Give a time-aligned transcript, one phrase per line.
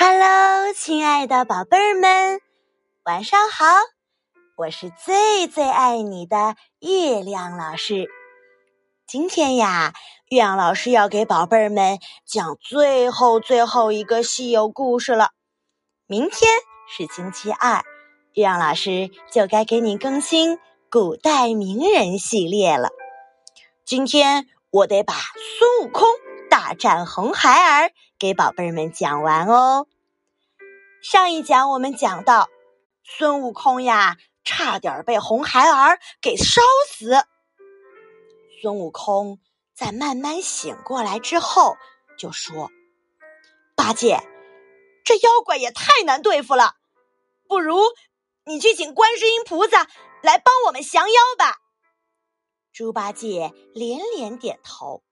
[0.00, 2.40] Hello，亲爱的宝贝儿们，
[3.02, 3.64] 晚上好！
[4.56, 8.08] 我是最最爱你的月亮老师。
[9.08, 9.92] 今天呀，
[10.28, 15.30] 月亮老师要给宝贝儿们讲最后最后一个西游故事了。
[16.06, 16.48] 明天
[16.86, 17.82] 是星期二，
[18.34, 22.90] 月亮老师就该给你更新古代名人系列了。
[23.84, 25.14] 今天我得把
[25.58, 26.06] 孙悟空。
[26.68, 29.86] 大战红孩儿，给宝贝们讲完哦。
[31.00, 32.50] 上一讲我们讲到，
[33.02, 36.60] 孙悟空呀，差点被红孩儿给烧
[36.90, 37.24] 死。
[38.60, 39.38] 孙悟空
[39.74, 41.78] 在慢慢醒过来之后，
[42.18, 42.70] 就说
[43.74, 44.20] ：“八戒，
[45.06, 46.74] 这妖怪也太难对付了，
[47.48, 47.80] 不如
[48.44, 49.88] 你去请观世音菩萨
[50.22, 51.56] 来帮我们降妖吧。”
[52.74, 55.02] 猪八戒连连点头。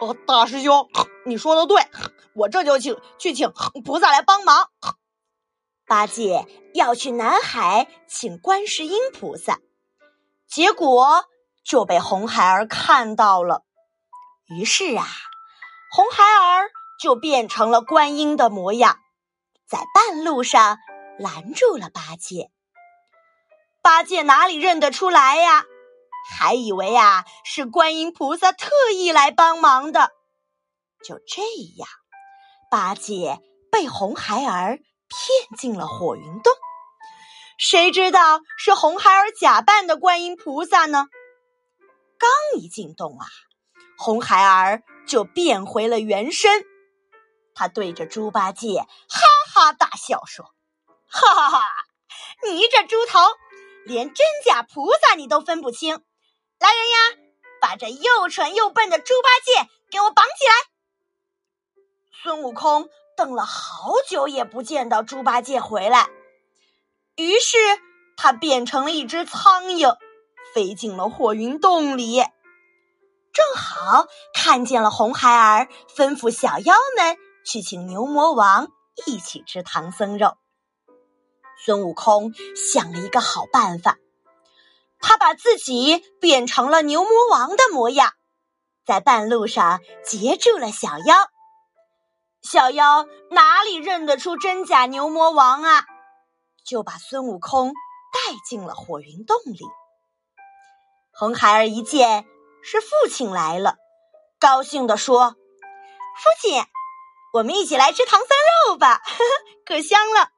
[0.00, 0.88] 哦，大师兄，
[1.26, 1.82] 你说的对，
[2.34, 3.52] 我这就请去请
[3.84, 4.70] 菩萨来帮忙。
[5.86, 9.58] 八戒要去南海请观世音菩萨，
[10.48, 11.24] 结果
[11.64, 13.64] 就被红孩儿看到了。
[14.46, 15.06] 于是啊，
[15.92, 18.98] 红孩儿就变成了观音的模样，
[19.68, 20.78] 在半路上
[21.18, 22.50] 拦住了八戒。
[23.82, 25.64] 八戒哪里认得出来呀？
[26.28, 30.10] 还以为啊是观音菩萨特意来帮忙的，
[31.04, 31.42] 就这
[31.76, 31.88] 样，
[32.70, 33.38] 八戒
[33.70, 36.52] 被红孩儿骗进了火云洞。
[37.58, 41.06] 谁知道是红孩儿假扮的观音菩萨呢？
[42.18, 43.26] 刚一进洞啊，
[43.98, 46.64] 红孩儿就变回了原身。
[47.54, 49.20] 他对着猪八戒哈
[49.52, 50.46] 哈大笑说
[51.10, 51.62] ：“哈哈哈，
[52.46, 53.20] 你这猪头，
[53.84, 56.02] 连真假菩萨你都分不清。”
[56.60, 56.98] 来人呀，
[57.60, 60.52] 把这又蠢又笨的猪八戒给我绑起来！
[62.22, 66.10] 孙悟空等了好久也不见到猪八戒回来，
[67.16, 67.56] 于是
[68.14, 69.96] 他变成了一只苍蝇，
[70.54, 72.18] 飞进了火云洞里。
[73.32, 78.68] 正好看见了红孩儿，吩咐小妖们去请牛魔王
[79.06, 80.36] 一起吃唐僧肉。
[81.64, 83.96] 孙悟空想了一个好办法。
[85.00, 88.12] 他把自己变成了牛魔王的模样，
[88.84, 91.16] 在半路上截住了小妖。
[92.42, 95.86] 小妖哪里认得出真假牛魔王啊？
[96.64, 97.72] 就把孙悟空
[98.12, 99.58] 带进了火云洞里。
[101.12, 102.24] 红孩儿一见
[102.62, 103.76] 是父亲来了，
[104.38, 105.30] 高兴地说
[106.22, 106.62] ：“父亲，
[107.34, 108.28] 我们一起来吃唐僧
[108.68, 109.02] 肉吧，
[109.66, 110.28] 可香了。”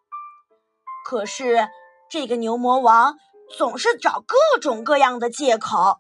[1.05, 1.69] 可是
[2.09, 3.19] 这个牛魔王。
[3.57, 5.99] 总是找各种各样的借口，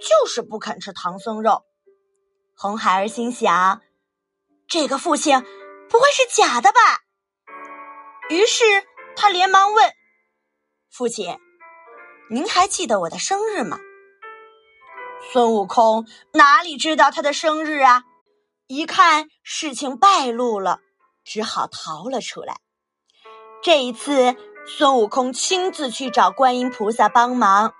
[0.00, 1.64] 就是不肯吃唐僧肉。
[2.54, 3.80] 红孩儿心想：
[4.68, 5.40] 这个父亲
[5.88, 6.78] 不会是假的吧？
[8.28, 8.64] 于是
[9.16, 9.90] 他连忙问
[10.92, 11.38] ：“父亲，
[12.30, 13.78] 您还记得我的生日吗？”
[15.32, 18.04] 孙悟空哪里知道他的生日啊？
[18.66, 20.80] 一看事情败露了，
[21.24, 22.60] 只好逃了出来。
[23.62, 24.36] 这一次。
[24.66, 27.74] 孙悟空亲自去找观音菩萨帮忙，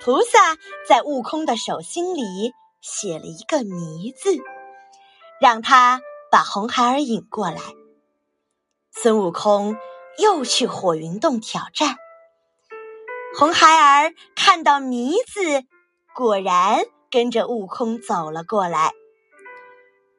[0.00, 0.56] 菩萨
[0.88, 4.36] 在悟空的手心里写了一个“迷”字，
[5.40, 6.00] 让他
[6.30, 7.60] 把红孩儿引过来。
[8.92, 9.76] 孙悟空
[10.18, 11.96] 又去火云洞挑战，
[13.36, 15.64] 红孩儿看到“迷”字，
[16.14, 18.92] 果然跟着悟空走了过来。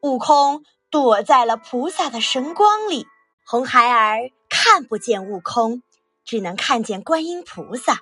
[0.01, 3.07] 悟空躲在了菩萨的神光里。
[3.49, 5.83] 红孩儿看不见悟空，
[6.25, 7.99] 只能看见观音菩萨。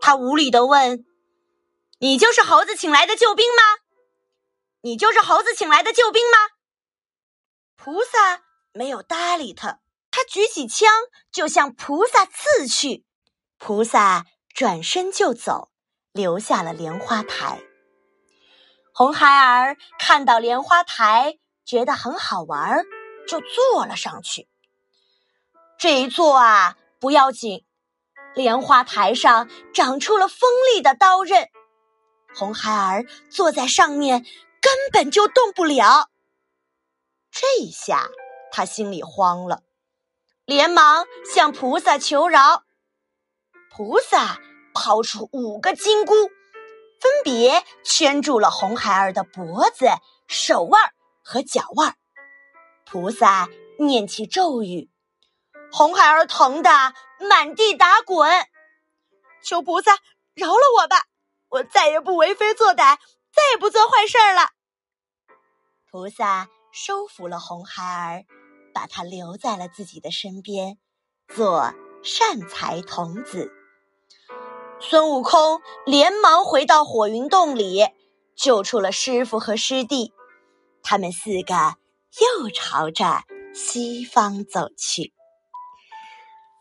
[0.00, 1.04] 他无礼的问
[1.98, 3.62] ：“你就是猴子请来的救兵吗？
[4.80, 6.38] 你就是猴子请来的救兵吗？”
[7.76, 10.88] 菩萨没有搭理他，他举起枪
[11.32, 13.04] 就向菩萨刺去。
[13.58, 15.70] 菩萨转身就走，
[16.12, 17.62] 留下了莲花台。
[18.92, 22.84] 红孩儿看到莲花台，觉得很好玩。
[23.28, 24.48] 就坐了上去。
[25.78, 27.64] 这一坐啊，不要紧，
[28.34, 31.48] 莲花台上长出了锋利的刀刃，
[32.34, 34.24] 红孩儿坐在上面
[34.60, 36.08] 根本就动不了。
[37.30, 38.08] 这下
[38.50, 39.62] 他心里慌了，
[40.44, 42.64] 连忙向菩萨求饶。
[43.70, 44.40] 菩萨
[44.74, 49.86] 抛出五个金箍，分别圈住了红孩儿的脖子、
[50.26, 50.92] 手腕
[51.22, 51.96] 和脚腕。
[52.84, 53.48] 菩萨
[53.78, 54.90] 念起咒语，
[55.72, 56.70] 红孩儿疼得
[57.28, 58.30] 满地打滚，
[59.42, 59.92] 求菩萨
[60.34, 61.04] 饶了我吧！
[61.48, 62.98] 我再也不为非作歹，
[63.32, 64.50] 再也不做坏事了。
[65.90, 68.24] 菩萨收服了红孩儿，
[68.74, 70.78] 把他留在了自己的身边，
[71.26, 71.72] 做
[72.02, 73.50] 善财童子。
[74.80, 77.88] 孙悟空连忙回到火云洞里，
[78.36, 80.12] 救出了师傅和师弟。
[80.82, 81.76] 他们四个
[82.20, 83.22] 又朝着
[83.54, 85.12] 西方走去。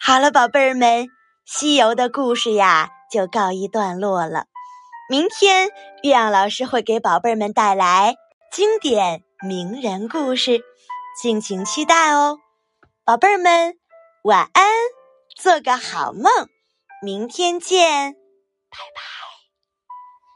[0.07, 1.09] 好了，宝贝儿们，
[1.45, 4.45] 西游的故事呀就告一段落了。
[5.09, 5.68] 明天
[6.01, 8.15] 月亮老师会给宝贝儿们带来
[8.50, 10.62] 经典名人故事，
[11.21, 12.38] 敬请期待哦。
[13.04, 13.77] 宝贝儿们，
[14.24, 14.65] 晚安，
[15.36, 16.31] 做个好梦。
[17.04, 19.06] 明天见，拜拜。